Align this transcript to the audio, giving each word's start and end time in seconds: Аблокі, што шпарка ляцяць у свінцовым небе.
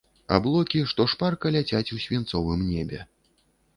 Аблокі, 0.37 0.79
што 0.93 1.05
шпарка 1.13 1.47
ляцяць 1.57 1.85
у 1.97 2.01
свінцовым 2.07 2.67
небе. 2.73 2.99